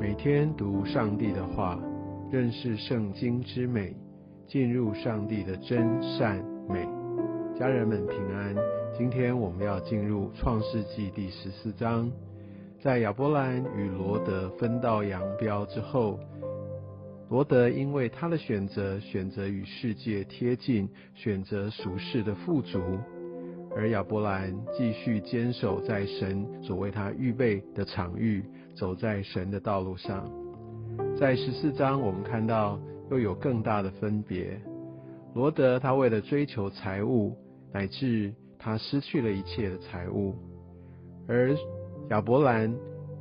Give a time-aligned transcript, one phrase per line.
[0.00, 1.78] 每天读上帝的话，
[2.32, 3.94] 认识圣经之美，
[4.46, 6.88] 进入上帝的真善美。
[7.54, 8.56] 家人们平安。
[8.96, 12.10] 今天我们要进入创世纪第十四章。
[12.80, 16.18] 在亚伯兰与罗德分道扬镳之后，
[17.28, 22.80] 罗德因为他的选择，选择与世界贴近，选择属世的富足。
[23.76, 30.30] 而亚伯兰继续坚守在神所为他预备的场域，走在神的道路上。
[31.18, 32.78] 在十四章，我们看到
[33.10, 34.60] 又有更大的分别。
[35.34, 37.36] 罗德他为了追求财物，
[37.72, 40.34] 乃至他失去了一切的财物；
[41.28, 41.54] 而
[42.10, 42.74] 亚伯兰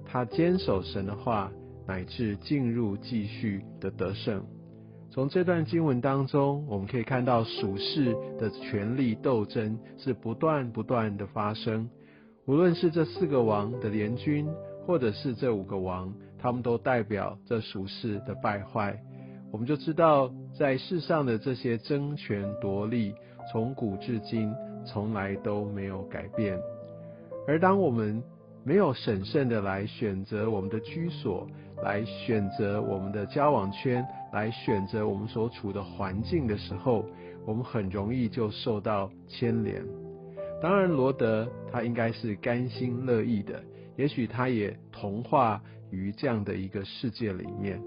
[0.03, 1.52] 他坚守神的话，
[1.86, 4.44] 乃至进入继续的得胜。
[5.19, 11.89] 从这段经文当中，我们可以看到属世的权力斗争是不断不断的发生。
[12.45, 14.47] 无论是这四个王的联军，
[14.88, 18.97] 或者是这五个王，他们都代表这属世的败坏。
[19.52, 23.13] 我们就知道，在世上的这些争权夺利，
[23.51, 24.49] 从古至今
[24.85, 26.57] 从来都没有改变。
[27.45, 28.23] 而当我们
[28.63, 31.45] 没有审慎的来选择我们的居所，
[31.83, 37.05] 来选择我们的交往圈，来选择我们所处的环境的时候，
[37.45, 39.83] 我们很容易就受到牵连。
[40.61, 43.63] 当然，罗德他应该是甘心乐意的，
[43.95, 47.81] 也许他也同化于这样的一个世界里面。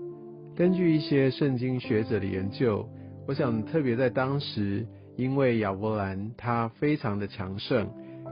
[0.57, 2.89] 根据一些圣经学者的研究，
[3.27, 7.87] 我想特别在当时，因为亚伯兰他非常的强盛，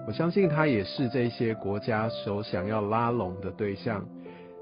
[0.06, 4.06] 我相信他也是这些国家所想要拉拢的对象。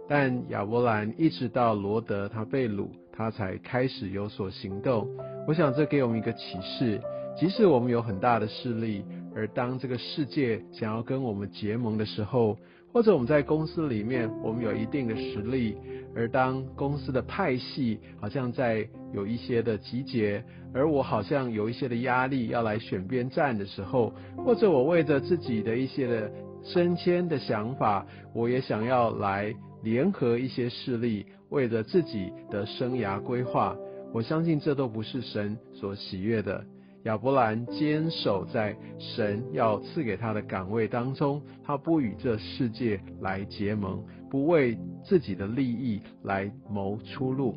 [0.08, 2.88] 但亚伯兰一直到罗德他被掳，
[3.18, 5.08] 他才开始有所行动。
[5.44, 7.00] 我想这给我们一个启示：
[7.36, 12.56] 即使我们有很大的势力，而当这个世界想要跟我们结盟的时候，
[12.92, 15.76] 或者我们在公司里面我们有一定的实力，
[16.14, 26.30] 而当公司的派系好像在有一些的集结，而我好像有一些的压力要来选边站的时候，或者我为着自己的一些的
[26.72, 29.54] 升迁的想法，我也想要来。
[29.84, 33.76] 联合一些势力，为了自己的生涯规划，
[34.12, 36.64] 我相信这都不是神所喜悦的。
[37.04, 47.54] 亚伯兰坚守在神要赐给他的岗位当中，他不与这世界来结盟，不为自己的利益来谋出路。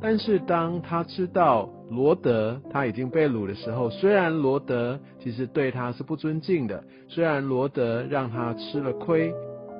[0.00, 9.32] 但是当他知道罗德他已经被掳的时候，虽然罗德其实对他是不尊敬的，虽然罗德让他吃了亏。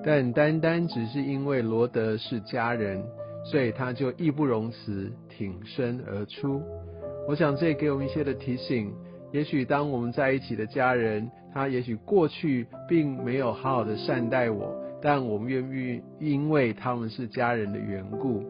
[0.06, 3.02] 但单单只是因为罗德是家人，
[3.42, 6.60] 所以他就义不容辞挺身而出。
[7.26, 8.92] 我想这也给我们一些的提醒：，
[9.32, 18.42] 也许当我们在一起的家人，他也许过去并没有好好的善待我，但我们愿不愿意因为他们是家人的缘故，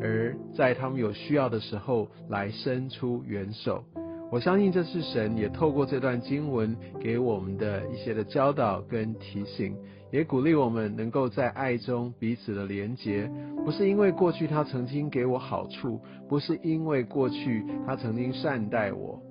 [0.00, 3.84] 而在他们有需要的时候来伸出援手？
[4.30, 9.76] 我相信这是神也透过这段经文给我们的一些的教导跟提醒。
[10.12, 13.30] 也鼓励我们能够在爱中彼此的连结，
[13.64, 19.22] 不是因为过去他曾经给我好处，不是因为过去他曾经善待我，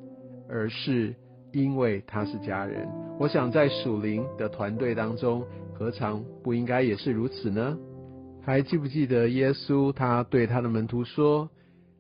[0.48, 1.14] 而是
[1.52, 2.88] 因为他是家人。
[3.20, 5.44] 我想在属灵的团队当中，
[5.74, 7.78] 何尝不应该也是如此呢？
[8.50, 11.48] 还记不记得耶稣他对他的门徒说：“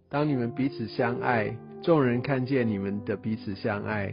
[0.10, 4.12] 当你们彼此相爱，众人看见你们的彼此相爱，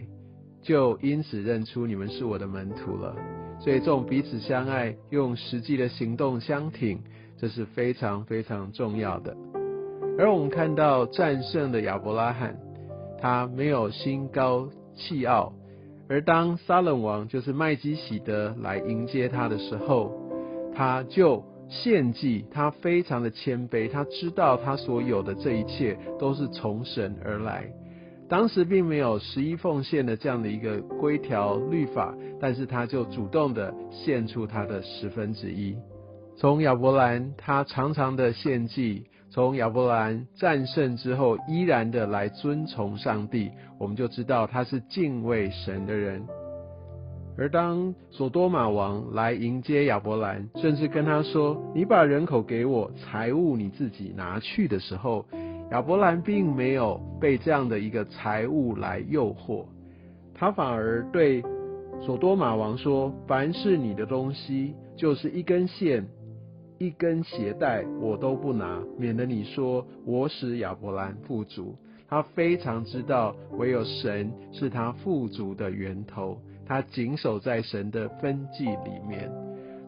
[0.60, 3.16] 就因此认出你们是我的门徒了。”
[3.58, 7.00] 所以，这种彼此相爱，用实际的行动相挺，
[7.38, 9.34] 这是非常非常重要的。
[10.18, 12.54] 而我们看到战胜的亚伯拉罕，
[13.18, 15.54] 他没有心高气傲，
[16.06, 20.12] 而当撒冷王就是麦基喜德来迎接他的时候，
[20.74, 27.68] 他就献祭，他非常的谦卑，他知道他所有的这一切都是从神而来。
[28.28, 35.76] 当时并没有十一奉献的这样的一个规条律法，但是他就主动的献出他的十分之一。
[36.36, 46.22] 从亚伯兰他常常的献祭，从亚伯兰战胜之后依然的来遵从上帝，我们就知道他是敬畏神的人。
[47.38, 55.26] 而当索多玛王来迎接亚伯兰，甚至跟他说：“你把人口给我，财物你自己拿去”的时候，
[55.70, 59.66] 亚伯兰并没有被这样的一个财物来诱惑，
[60.34, 61.42] 他反而对
[62.00, 66.06] 索多玛王说：“凡是你的东西，就是一根线、
[66.78, 71.76] 一根鞋带，我都不拿，免得你说我使亚伯兰富足。”
[72.08, 79.30] 他非常知道，唯有神是他富足的源头，他谨守在神的分际里面。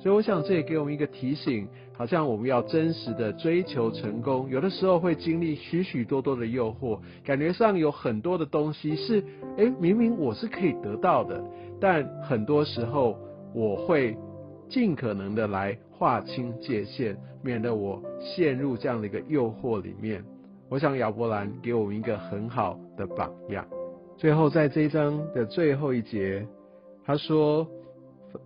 [0.00, 9.20] 所以我想这也给我们一个提醒，好像我们要真实的追求成功，有的时候会经历许许多多的诱惑，感觉上有很多的东西是，
[9.56, 11.42] 哎，明明我是可以得到的，
[11.80, 13.18] 但很多时候
[13.52, 14.16] 我会
[14.68, 20.22] 尽可能的来划清界限，免得我陷入这样的一个诱惑里面。
[20.68, 23.66] 我想亚伯兰给我们一个很好的榜样。
[24.16, 26.46] 最后在这一章的最后一节，
[27.08, 27.66] 他说。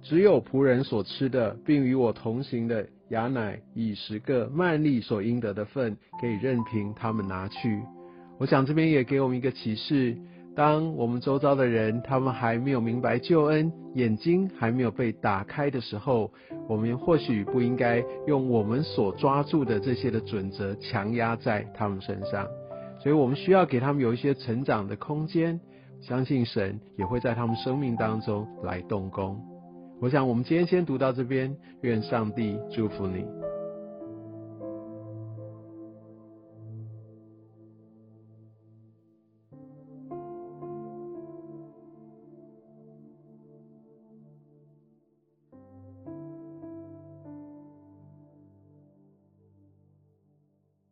[0.01, 7.83] 只有仆人所吃的，并与我同行的雅乃以十个曼利所应得的份，可以任凭他们拿去。
[8.39, 10.17] 我想这边也给我们一个启示：
[10.55, 16.31] 当我们周遭的人他们还没有明白救恩，眼睛还没有被打开的时候，
[16.69, 22.47] 我们或许不应该用我们所抓住的这些的准则强压在他们身上。
[23.01, 25.59] 所以我们需要给他们有一些成长的空间，
[26.03, 29.41] 相信神也会在他们生命当中来动工。
[30.01, 31.57] 我想，我们今天先读到这边。
[31.83, 33.25] 愿上帝祝福你。